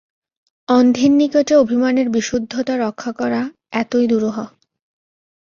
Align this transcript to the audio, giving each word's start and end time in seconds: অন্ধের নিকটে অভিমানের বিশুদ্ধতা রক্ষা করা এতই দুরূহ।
অন্ধের 0.67 1.11
নিকটে 1.11 1.53
অভিমানের 1.55 2.07
বিশুদ্ধতা 2.09 2.73
রক্ষা 2.77 3.11
করা 3.11 3.41
এতই 3.71 4.05
দুরূহ। 4.07 4.37